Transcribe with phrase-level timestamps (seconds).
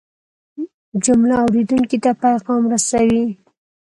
[1.03, 3.23] جمله اورېدونکي ته پیغام رسوي.